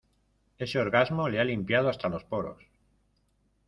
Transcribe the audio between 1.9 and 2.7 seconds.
los poros.